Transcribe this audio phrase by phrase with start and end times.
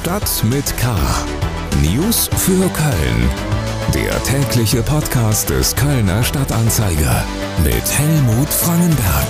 [0.00, 0.96] Stadt mit K.
[1.82, 3.30] News für Köln.
[3.92, 7.22] Der tägliche Podcast des Kölner Stadtanzeiger
[7.62, 9.26] mit Helmut Frangenberg.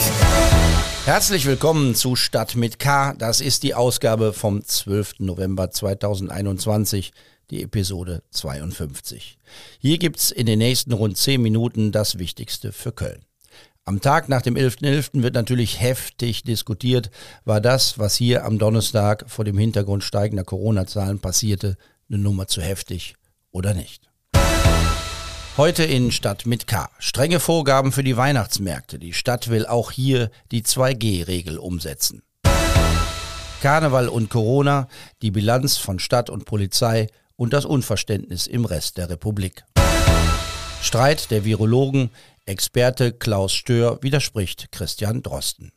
[1.07, 3.15] Herzlich willkommen zu Stadt mit K.
[3.15, 5.15] Das ist die Ausgabe vom 12.
[5.19, 7.11] November 2021,
[7.51, 9.41] die Episode 52.
[9.81, 13.25] Hier gibt's in den nächsten rund 10 Minuten das Wichtigste für Köln.
[13.91, 14.85] Am Tag nach dem 11.11.
[14.85, 15.23] .11.
[15.25, 17.11] wird natürlich heftig diskutiert,
[17.45, 21.77] war das, was hier am Donnerstag vor dem Hintergrund steigender Corona-Zahlen passierte,
[22.09, 23.17] eine Nummer zu heftig
[23.51, 24.09] oder nicht.
[25.57, 26.89] Heute in Stadt mit K.
[27.01, 29.01] Strenge Vorgaben für die Weihnachtsmärkte.
[29.01, 32.23] Die Stadt will auch hier die 2G-Regel umsetzen.
[33.61, 34.87] Karneval und Corona,
[35.21, 39.65] die Bilanz von Stadt und Polizei und das Unverständnis im Rest der Republik.
[40.83, 42.11] Streit der Virologen,
[42.47, 45.73] Experte Klaus Stör widerspricht Christian Drosten.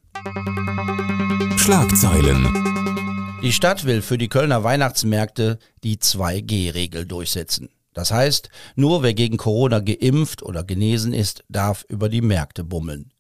[1.58, 3.40] Schlagzeilen.
[3.44, 7.70] Die Stadt will für die Kölner Weihnachtsmärkte die 2G-Regel durchsetzen.
[7.94, 13.12] Das heißt, nur wer gegen Corona geimpft oder genesen ist, darf über die Märkte bummeln.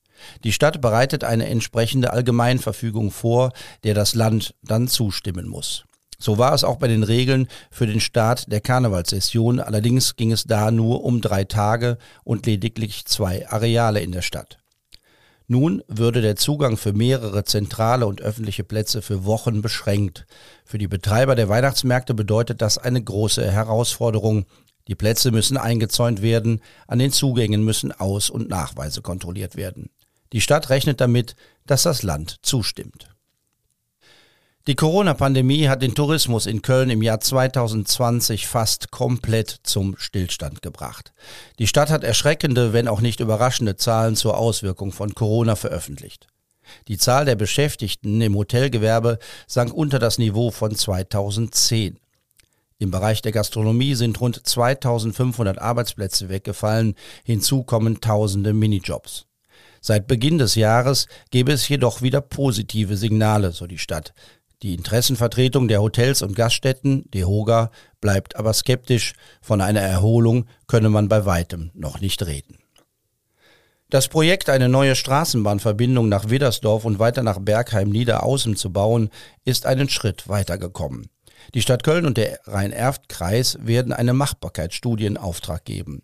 [0.43, 3.51] Die Stadt bereitet eine entsprechende Allgemeinverfügung vor,
[3.83, 5.83] der das Land dann zustimmen muss.
[6.23, 10.45] So war es auch bei den Regeln für den Start der Karnevalssession, allerdings ging es
[10.45, 14.57] da nur um drei Tage und lediglich zwei Areale in der Stadt.
[15.47, 20.25] Nun würde der Zugang für mehrere zentrale und öffentliche Plätze für Wochen beschränkt.
[20.63, 24.45] Für die Betreiber der Weihnachtsmärkte bedeutet das eine große Herausforderung.
[24.87, 29.89] Die Plätze müssen eingezäunt werden, an den Zugängen müssen Aus- und Nachweise kontrolliert werden.
[30.31, 31.35] Die Stadt rechnet damit,
[31.65, 33.12] dass das Land zustimmt.
[34.65, 41.11] Die Corona-Pandemie hat den Tourismus in Köln im Jahr 2020 fast komplett zum Stillstand gebracht.
[41.59, 46.27] Die Stadt hat erschreckende, wenn auch nicht überraschende Zahlen zur Auswirkung von Corona veröffentlicht.
[46.87, 51.99] Die Zahl der Beschäftigten im Hotelgewerbe sank unter das Niveau von 2010.
[52.79, 59.25] Im Bereich der Gastronomie sind rund 2500 Arbeitsplätze weggefallen, hinzu kommen tausende Minijobs.
[59.81, 64.13] Seit Beginn des Jahres gebe es jedoch wieder positive Signale, so die Stadt.
[64.63, 67.69] Die Interessenvertretung der Hotels und Gaststätten, DEHOGA,
[67.99, 69.11] bleibt aber skeptisch.
[69.41, 72.59] Von einer Erholung könne man bei weitem noch nicht reden.
[73.89, 79.09] Das Projekt, eine neue Straßenbahnverbindung nach Widdersdorf und weiter nach Bergheim-Niederaußen zu bauen,
[79.43, 81.09] ist einen Schritt weitergekommen.
[81.53, 86.03] Die Stadt Köln und der Rhein-Erft-Kreis werden eine Machbarkeitsstudie in Auftrag geben.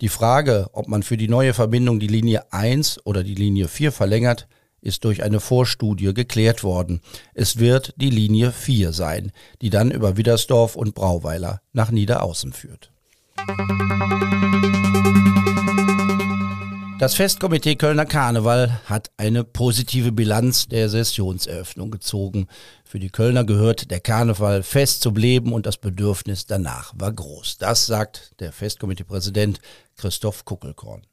[0.00, 3.92] Die Frage, ob man für die neue Verbindung die Linie 1 oder die Linie 4
[3.92, 4.48] verlängert,
[4.80, 7.00] ist durch eine Vorstudie geklärt worden.
[7.34, 9.32] Es wird die Linie 4 sein,
[9.62, 12.90] die dann über Widdersdorf und Brauweiler nach Niederaußen führt.
[17.00, 22.46] Das Festkomitee Kölner Karneval hat eine positive Bilanz der Sessionseröffnung gezogen.
[22.84, 27.56] Für die Kölner gehört der Karneval fest zum Leben und das Bedürfnis danach war groß.
[27.56, 29.60] Das sagt der Festkomiteepräsident
[29.96, 31.06] Christoph Kuckelkorn.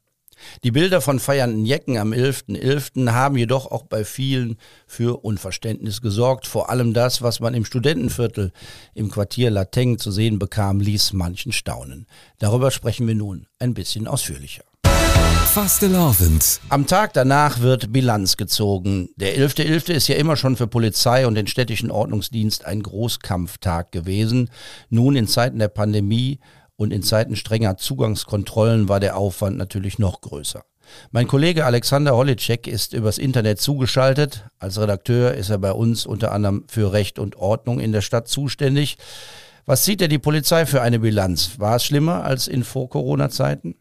[0.64, 2.60] Die Bilder von feiernden Jecken am 11.11.
[2.60, 3.12] .11.
[3.12, 4.56] haben jedoch auch bei vielen
[4.86, 6.46] für Unverständnis gesorgt.
[6.46, 8.52] Vor allem das, was man im Studentenviertel
[8.94, 12.06] im Quartier Lateng zu sehen bekam, ließ manchen staunen.
[12.38, 14.62] Darüber sprechen wir nun ein bisschen ausführlicher.
[16.68, 19.08] Am Tag danach wird Bilanz gezogen.
[19.16, 19.64] Der 11.11.
[19.64, 19.92] .11.
[19.92, 24.50] ist ja immer schon für Polizei und den städtischen Ordnungsdienst ein Großkampftag gewesen.
[24.90, 26.38] Nun in Zeiten der Pandemie
[26.78, 30.64] und in Zeiten strenger Zugangskontrollen war der Aufwand natürlich noch größer.
[31.10, 34.44] Mein Kollege Alexander Holitschek ist übers Internet zugeschaltet.
[34.58, 38.28] Als Redakteur ist er bei uns unter anderem für Recht und Ordnung in der Stadt
[38.28, 38.96] zuständig.
[39.66, 41.58] Was zieht denn die Polizei für eine Bilanz?
[41.58, 43.74] War es schlimmer als in Vor-Corona-Zeiten?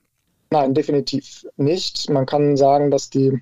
[0.50, 2.10] Nein, definitiv nicht.
[2.10, 3.40] Man kann sagen, dass die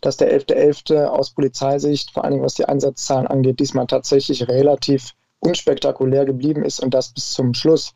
[0.00, 0.94] dass der 11.11.
[0.94, 1.06] .11.
[1.06, 6.94] aus Polizeisicht, vor allem was die Einsatzzahlen angeht, diesmal tatsächlich relativ unspektakulär geblieben ist und
[6.94, 7.92] das bis zum Schluss.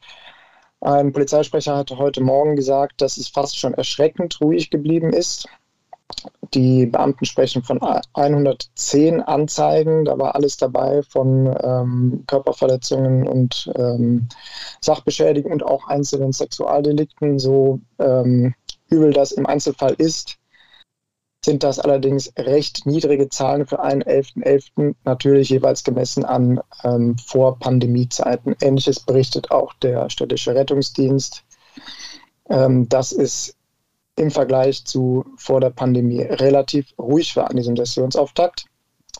[0.81, 5.49] Ein Polizeisprecher hat heute Morgen gesagt, dass es fast schon erschreckend ruhig geblieben ist.
[6.55, 7.81] Die Beamten sprechen von
[8.15, 10.05] 110 Anzeigen.
[10.05, 14.29] Da war alles dabei von ähm, Körperverletzungen und ähm,
[14.81, 17.38] Sachbeschädigung und auch einzelnen Sexualdelikten.
[17.38, 18.55] So ähm,
[18.88, 20.38] übel das im Einzelfall ist,
[21.49, 27.17] sind das allerdings recht niedrige Zahlen für einen 11.11., .11., natürlich jeweils gemessen an ähm,
[27.17, 28.55] Vor-Pandemie-Zeiten.
[28.61, 31.45] Ähnliches berichtet auch der städtische Rettungsdienst.
[32.50, 33.56] Ähm, das ist
[34.17, 38.67] im Vergleich zu vor der Pandemie relativ ruhig war an diesem Sessionsauftakt.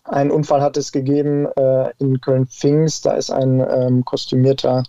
[0.05, 3.07] Ein Unfall hat es gegeben äh, in Köln-Pfingst.
[3.07, 4.83] Da ist ein ähm, kostümierter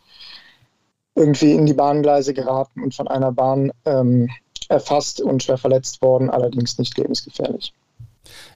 [1.15, 4.27] irgendwie in die Bahngleise geraten und von einer Bahn ähm,
[4.69, 7.73] erfasst und schwer verletzt worden, allerdings nicht lebensgefährlich.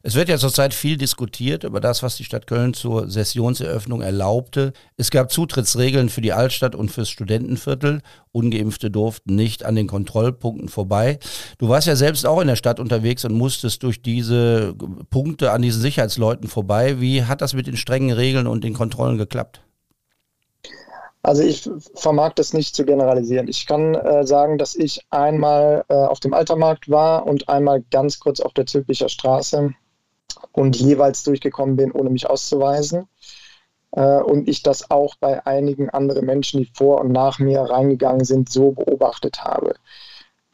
[0.03, 4.73] Es wird ja zurzeit viel diskutiert über das, was die Stadt Köln zur Sessionseröffnung erlaubte.
[4.97, 8.01] Es gab Zutrittsregeln für die Altstadt und fürs Studentenviertel.
[8.31, 11.19] Ungeimpfte durften nicht an den Kontrollpunkten vorbei.
[11.57, 14.75] Du warst ja selbst auch in der Stadt unterwegs und musstest durch diese
[15.09, 16.99] Punkte an diesen Sicherheitsleuten vorbei.
[16.99, 19.61] Wie hat das mit den strengen Regeln und den Kontrollen geklappt?
[21.23, 23.47] Also ich vermag das nicht zu generalisieren.
[23.47, 28.19] Ich kann äh, sagen, dass ich einmal äh, auf dem Altermarkt war und einmal ganz
[28.19, 29.73] kurz auf der Zülpicher Straße
[30.51, 33.07] und jeweils durchgekommen bin, ohne mich auszuweisen.
[33.91, 38.25] Äh, und ich das auch bei einigen anderen Menschen, die vor und nach mir reingegangen
[38.25, 39.75] sind, so beobachtet habe.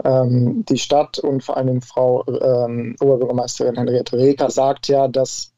[0.04, 5.51] Ähm, die Stadt und vor allem Frau ähm, Oberbürgermeisterin Henriette Reker sagt ja, dass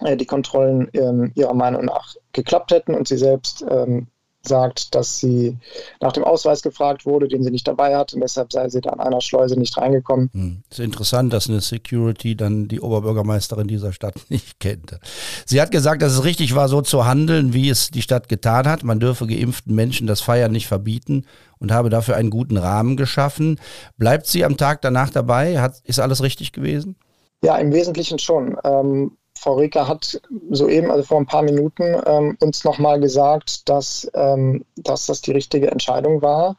[0.00, 4.08] äh, die Kontrollen ähm, ihrer Meinung nach geklappt hätten und sie selbst ähm,
[4.42, 5.58] sagt, dass sie
[6.00, 8.90] nach dem Ausweis gefragt wurde, den sie nicht dabei hat und deshalb sei sie da
[8.90, 10.30] an einer Schleuse nicht reingekommen.
[10.32, 10.62] Hm.
[10.70, 14.98] Ist interessant, dass eine Security dann die Oberbürgermeisterin dieser Stadt nicht kennt.
[15.44, 18.66] Sie hat gesagt, dass es richtig war, so zu handeln, wie es die Stadt getan
[18.66, 18.82] hat.
[18.82, 21.26] Man dürfe geimpften Menschen das Feiern nicht verbieten
[21.58, 23.60] und habe dafür einen guten Rahmen geschaffen.
[23.98, 25.60] Bleibt sie am Tag danach dabei?
[25.60, 26.96] Hat, ist alles richtig gewesen?
[27.42, 28.56] Ja, im Wesentlichen schon.
[28.64, 30.20] Ähm, Frau Reker hat
[30.50, 35.32] soeben, also vor ein paar Minuten, ähm, uns nochmal gesagt, dass, ähm, dass das die
[35.32, 36.56] richtige Entscheidung war,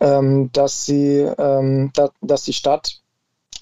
[0.00, 3.02] ähm, dass, sie, ähm, da, dass die Stadt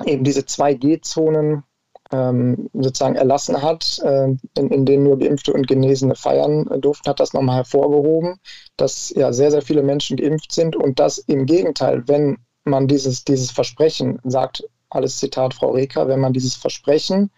[0.05, 1.65] eben diese 2G-Zonen
[2.13, 4.29] ähm, sozusagen erlassen hat, äh,
[4.59, 8.39] in, in, denen nur Geimpfte und Genesene feiern durften, hat das nochmal hervorgehoben,
[8.77, 13.25] dass ja sehr, sehr viele Menschen geimpft sind und dass im Gegenteil, wenn man dieses,
[13.25, 17.33] dieses Versprechen, sagt alles Zitat Frau Reker, wenn man dieses Versprechen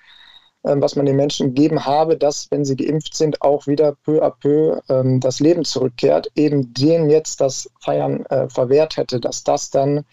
[0.74, 4.30] was man den Menschen gegeben habe, dass, wenn sie geimpft sind, auch wieder peu à
[4.30, 9.70] peu ähm, das Leben zurückkehrt, eben denen jetzt das Feiern äh, verwehrt hätte, dass das
[9.70, 10.04] dann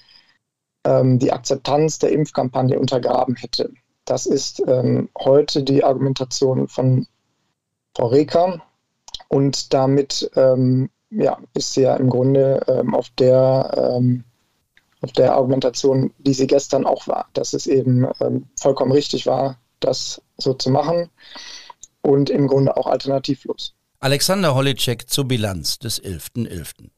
[0.86, 3.72] ähm, die Akzeptanz der Impfkampagne untergraben hätte.
[4.06, 7.08] Das ist ähm, heute die Argumentation von
[7.96, 8.62] Frau Reker
[9.30, 14.02] und damit ähm, ja, ist sie ja im Grunde ähm, auf der
[15.04, 19.58] auf der Argumentation, die sie gestern auch war, dass es eben ähm, vollkommen richtig war,
[19.82, 21.10] das so zu machen
[22.02, 23.74] und im Grunde auch alternativlos.
[24.00, 26.50] Alexander Holitschek zur Bilanz des 11.11.
[26.50, 26.90] .11.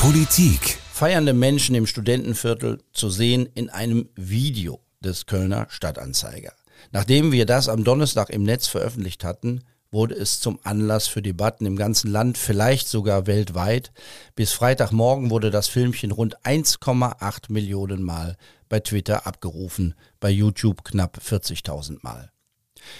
[0.00, 0.78] Politik.
[0.92, 6.52] Feiernde Menschen im Studentenviertel zu sehen in einem Video des Kölner Stadtanzeiger.
[6.90, 9.62] Nachdem wir das am Donnerstag im Netz veröffentlicht hatten,
[9.92, 13.92] wurde es zum Anlass für Debatten im ganzen Land, vielleicht sogar weltweit.
[14.34, 18.36] Bis Freitagmorgen wurde das Filmchen rund 1,8 Millionen Mal
[18.68, 22.32] bei Twitter abgerufen, bei YouTube knapp 40.000 Mal.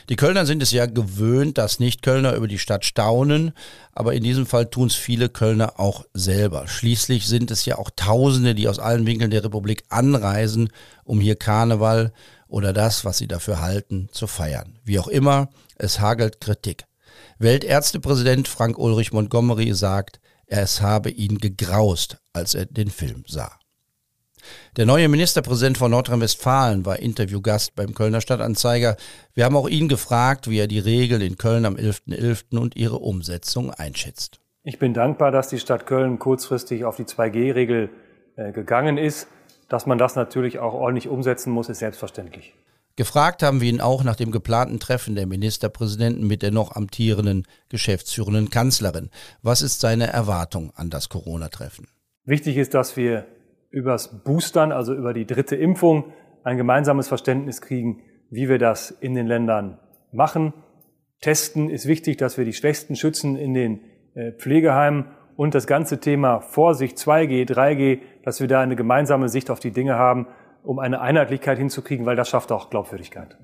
[0.08, 3.52] Die Kölner sind es ja gewöhnt, dass Nicht-Kölner über die Stadt staunen,
[3.92, 6.68] aber in diesem Fall tun es viele Kölner auch selber.
[6.68, 10.70] Schließlich sind es ja auch Tausende, die aus allen Winkeln der Republik anreisen,
[11.04, 12.12] um hier Karneval
[12.48, 14.78] oder das, was sie dafür halten, zu feiern.
[14.84, 16.84] Wie auch immer, es hagelt Kritik.
[17.38, 23.58] Weltärztepräsident Frank Ulrich Montgomery sagt, es habe ihn gegraust, als er den Film sah.
[24.76, 28.96] Der neue Ministerpräsident von Nordrhein-Westfalen war Interviewgast beim Kölner Stadtanzeiger.
[29.34, 32.44] Wir haben auch ihn gefragt, wie er die Regeln in Köln am 11.11.
[32.52, 32.58] .11.
[32.58, 34.40] und ihre Umsetzung einschätzt.
[34.64, 37.90] Ich bin dankbar, dass die Stadt Köln kurzfristig auf die 2G-Regel
[38.36, 39.26] äh, gegangen ist.
[39.68, 42.54] Dass man das natürlich auch ordentlich umsetzen muss, ist selbstverständlich.
[42.94, 47.46] Gefragt haben wir ihn auch nach dem geplanten Treffen der Ministerpräsidenten mit der noch amtierenden
[47.70, 49.08] geschäftsführenden Kanzlerin.
[49.40, 51.88] Was ist seine Erwartung an das Corona-Treffen?
[52.24, 53.24] Wichtig ist, dass wir
[53.72, 56.12] übers Boostern, also über die dritte Impfung,
[56.44, 59.78] ein gemeinsames Verständnis kriegen, wie wir das in den Ländern
[60.12, 60.52] machen.
[61.20, 63.80] Testen ist wichtig, dass wir die Schwächsten schützen in den
[64.14, 69.50] äh, Pflegeheimen und das ganze Thema Vorsicht 2G, 3G, dass wir da eine gemeinsame Sicht
[69.50, 70.26] auf die Dinge haben,
[70.62, 73.36] um eine Einheitlichkeit hinzukriegen, weil das schafft auch Glaubwürdigkeit.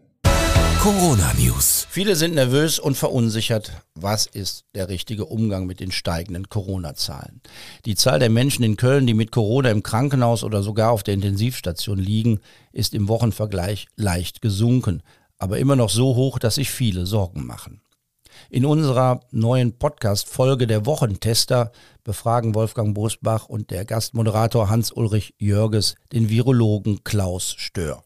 [0.81, 1.89] Corona News.
[1.91, 3.73] Viele sind nervös und verunsichert.
[3.97, 7.43] Was ist der richtige Umgang mit den steigenden Corona-Zahlen?
[7.85, 11.15] Die Zahl der Menschen in Köln, die mit Corona im Krankenhaus oder sogar auf der
[11.15, 12.39] Intensivstation liegen,
[12.73, 15.03] ist im Wochenvergleich leicht gesunken,
[15.37, 17.81] aber immer noch so hoch, dass sich viele Sorgen machen.
[18.49, 21.73] In unserer neuen Podcast-Folge der Wochentester
[22.05, 28.05] befragen Wolfgang Bosbach und der Gastmoderator Hans-Ulrich Jörges den Virologen Klaus Stör.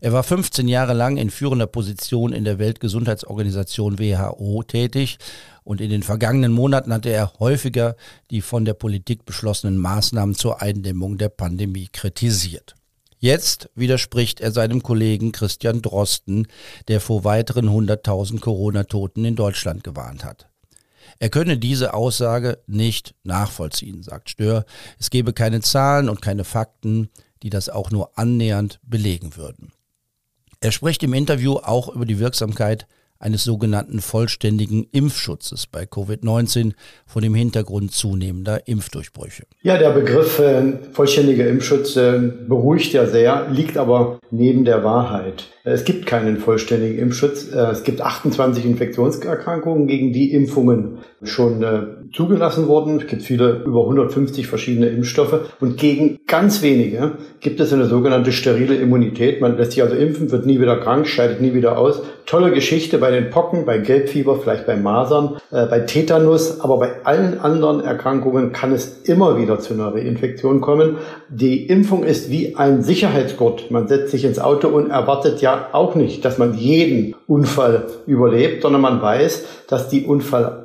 [0.00, 5.18] Er war 15 Jahre lang in führender Position in der Weltgesundheitsorganisation WHO tätig
[5.64, 7.96] und in den vergangenen Monaten hatte er häufiger
[8.30, 12.74] die von der Politik beschlossenen Maßnahmen zur Eindämmung der Pandemie kritisiert.
[13.20, 16.46] Jetzt widerspricht er seinem Kollegen Christian Drosten,
[16.86, 20.48] der vor weiteren 100.000 Corona-Toten in Deutschland gewarnt hat.
[21.18, 24.64] Er könne diese Aussage nicht nachvollziehen, sagt Stör.
[25.00, 27.08] Es gebe keine Zahlen und keine Fakten
[27.42, 29.72] die das auch nur annähernd belegen würden.
[30.60, 32.86] Er spricht im Interview auch über die Wirksamkeit
[33.20, 36.72] eines sogenannten vollständigen Impfschutzes bei Covid-19
[37.06, 39.44] vor dem Hintergrund zunehmender Impfdurchbrüche.
[39.62, 45.46] Ja, der Begriff äh, vollständiger Impfschutz äh, beruhigt ja sehr, liegt aber neben der Wahrheit.
[45.64, 47.52] Es gibt keinen vollständigen Impfschutz.
[47.52, 53.00] Äh, es gibt 28 Infektionserkrankungen, gegen die Impfungen schon äh, zugelassen wurden.
[53.00, 55.40] Es gibt viele, über 150 verschiedene Impfstoffe.
[55.60, 59.40] Und gegen ganz wenige gibt es eine sogenannte sterile Immunität.
[59.40, 62.02] Man lässt sich also impfen, wird nie wieder krank, scheidet nie wieder aus.
[62.26, 67.04] Tolle Geschichte bei den Pocken, bei Gelbfieber, vielleicht bei Masern, äh, bei Tetanus, aber bei
[67.04, 70.96] allen anderen Erkrankungen kann es immer wieder zu einer Reinfektion kommen.
[71.30, 73.70] Die Impfung ist wie ein Sicherheitsgurt.
[73.70, 78.62] Man setzt sich ins Auto und erwartet ja auch nicht, dass man jeden Unfall überlebt,
[78.62, 80.04] sondern man weiß, dass die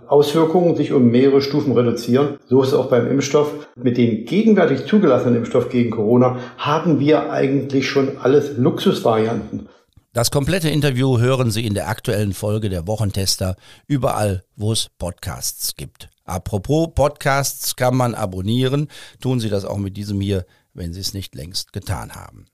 [0.04, 2.38] Unfallauswirkungen sich um mehrere Stufen reduzieren.
[2.48, 3.68] So ist es auch beim Impfstoff.
[3.76, 9.70] Mit dem gegenwärtig zugelassenen Impfstoff gegen Corona haben wir eigentlich schon alles Luxusvarianten.
[10.14, 13.56] Das komplette Interview hören Sie in der aktuellen Folge der Wochentester
[13.88, 16.10] überall, wo es Podcasts gibt.
[16.24, 18.90] Apropos Podcasts kann man abonnieren.
[19.20, 22.46] Tun Sie das auch mit diesem hier, wenn Sie es nicht längst getan haben.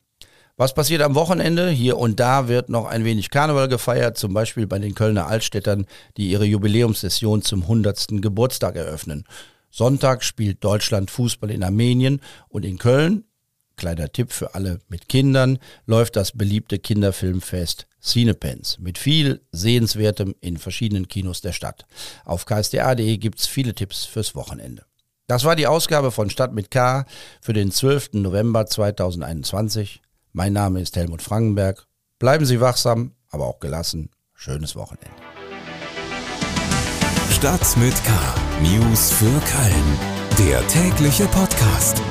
[0.60, 1.70] Was passiert am Wochenende?
[1.70, 5.86] Hier und da wird noch ein wenig Karneval gefeiert, zum Beispiel bei den Kölner Altstädtern,
[6.18, 8.08] die ihre Jubiläumssession zum 100.
[8.22, 9.24] Geburtstag eröffnen.
[9.72, 13.24] Sonntag spielt Deutschland Fußball in Armenien und in Köln
[13.78, 20.58] Kleiner Tipp für alle mit Kindern, läuft das beliebte Kinderfilmfest Cinepens mit viel Sehenswertem in
[20.58, 21.86] verschiedenen Kinos der Stadt.
[22.26, 24.84] Auf ksda.de gibt's viele Tipps fürs Wochenende.
[25.28, 27.06] Das war die Ausgabe von Stadt mit K
[27.40, 28.10] für den 12.
[28.16, 30.02] November 2021.
[30.32, 31.88] Mein Name ist Helmut Frankenberg.
[32.20, 34.12] Bleiben Sie wachsam, aber auch gelassen.
[34.34, 35.10] Schönes Wochenende.
[37.32, 38.12] Stadt mit K.
[38.62, 40.00] News für Köln.
[40.38, 42.02] Der tägliche Podcast.